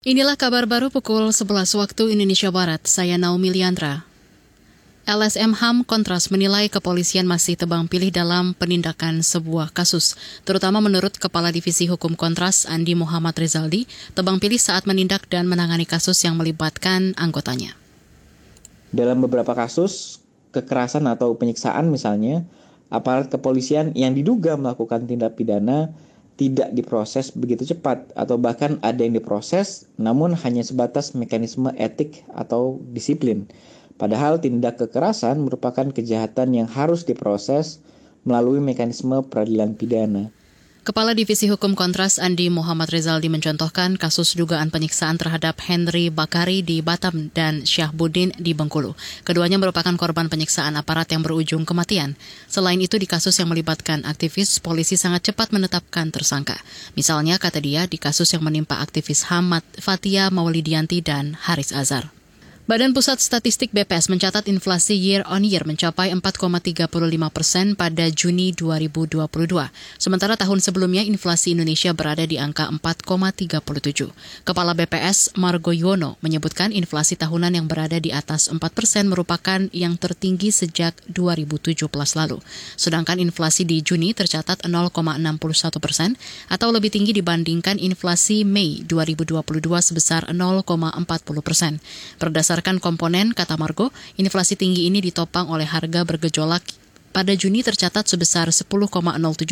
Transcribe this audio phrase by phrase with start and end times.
[0.00, 2.88] Inilah kabar baru pukul 11 waktu Indonesia Barat.
[2.88, 4.08] Saya Naomi Liandra.
[5.04, 10.16] LSM HAM Kontras menilai kepolisian masih tebang pilih dalam penindakan sebuah kasus,
[10.48, 13.84] terutama menurut Kepala Divisi Hukum Kontras Andi Muhammad Rizaldi,
[14.16, 17.76] tebang pilih saat menindak dan menangani kasus yang melibatkan anggotanya.
[18.96, 20.24] Dalam beberapa kasus,
[20.56, 22.48] kekerasan atau penyiksaan misalnya,
[22.88, 25.92] aparat kepolisian yang diduga melakukan tindak pidana
[26.40, 32.80] tidak diproses begitu cepat atau bahkan ada yang diproses namun hanya sebatas mekanisme etik atau
[32.96, 33.44] disiplin.
[34.00, 37.84] Padahal tindak kekerasan merupakan kejahatan yang harus diproses
[38.24, 40.32] melalui mekanisme peradilan pidana.
[40.90, 46.82] Kepala Divisi Hukum Kontras Andi Muhammad Rizaldi mencontohkan kasus dugaan penyiksaan terhadap Henry Bakari di
[46.82, 48.98] Batam dan Syahbudin di Bengkulu.
[49.22, 52.18] Keduanya merupakan korban penyiksaan aparat yang berujung kematian.
[52.50, 56.58] Selain itu di kasus yang melibatkan aktivis, polisi sangat cepat menetapkan tersangka.
[56.98, 62.19] Misalnya kata dia di kasus yang menimpa aktivis Hamad Fatia Maulidianti dan Haris Azhar.
[62.70, 66.86] Badan Pusat Statistik BPS mencatat inflasi year on year mencapai 4,35
[67.34, 69.26] persen pada Juni 2022.
[69.98, 74.14] Sementara tahun sebelumnya inflasi Indonesia berada di angka 4,37.
[74.46, 79.98] Kepala BPS Margo Yono menyebutkan inflasi tahunan yang berada di atas 4 persen merupakan yang
[79.98, 82.38] tertinggi sejak 2017 lalu.
[82.78, 84.94] Sedangkan inflasi di Juni tercatat 0,61
[85.82, 86.14] persen
[86.46, 89.42] atau lebih tinggi dibandingkan inflasi Mei 2022
[89.82, 91.82] sebesar 0,40 persen.
[92.22, 93.88] Berdasarkan Berdasarkan komponen, kata Margo,
[94.20, 96.60] inflasi tinggi ini ditopang oleh harga bergejolak
[97.08, 98.68] pada Juni tercatat sebesar 10,07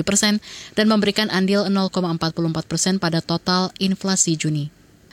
[0.04, 0.44] persen
[0.76, 4.68] dan memberikan andil 0,44 persen pada total inflasi Juni.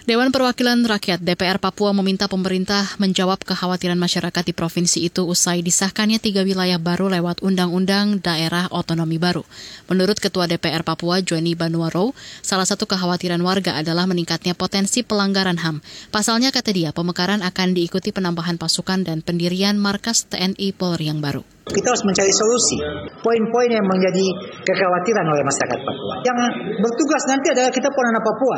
[0.05, 6.21] Dewan Perwakilan Rakyat DPR Papua meminta pemerintah menjawab kekhawatiran masyarakat di provinsi itu usai disahkannya
[6.21, 9.41] tiga wilayah baru lewat Undang-Undang Daerah Otonomi Baru.
[9.89, 12.13] Menurut Ketua DPR Papua Joni Banuaro,
[12.45, 15.81] salah satu kekhawatiran warga adalah meningkatnya potensi pelanggaran HAM.
[16.13, 21.54] Pasalnya kata dia, pemekaran akan diikuti penambahan pasukan dan pendirian markas TNI Polri yang baru.
[21.65, 22.77] Kita harus mencari solusi.
[23.25, 24.25] Poin-poin yang menjadi
[24.61, 26.15] kekhawatiran oleh masyarakat Papua.
[26.21, 26.37] Yang
[26.77, 28.57] bertugas nanti adalah kita pun anak Papua.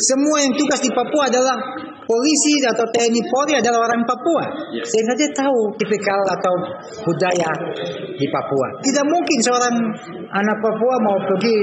[0.00, 1.56] Semua yang tugas di Papua adalah
[2.08, 4.48] polisi atau TNI Polri adalah orang Papua.
[4.80, 6.54] Sehingga dia tahu tipikal atau
[7.04, 7.52] budaya
[8.16, 8.80] di Papua.
[8.80, 9.74] Tidak mungkin seorang
[10.32, 11.56] anak Papua mau pergi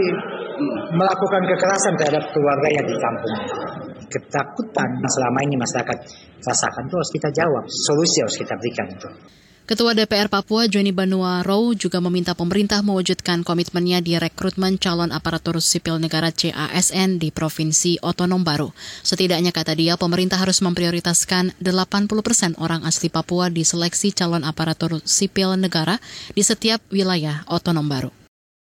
[0.94, 3.36] melakukan kekerasan terhadap keluarganya di kampung.
[4.06, 5.98] Ketakutan yang selama ini masyarakat
[6.46, 7.66] rasakan itu harus kita jawab.
[7.66, 9.10] Solusi harus kita berikan itu.
[9.66, 15.58] Ketua DPR Papua Joni Banua Row juga meminta pemerintah mewujudkan komitmennya di rekrutmen calon aparatur
[15.58, 18.78] sipil negara CASN di Provinsi Otonom Baru.
[19.02, 25.02] Setidaknya kata dia, pemerintah harus memprioritaskan 80 persen orang asli Papua di seleksi calon aparatur
[25.02, 25.98] sipil negara
[26.38, 28.14] di setiap wilayah otonom baru.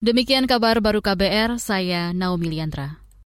[0.03, 2.99] Demikian kabar baru KBR, saya Naomi Liandra.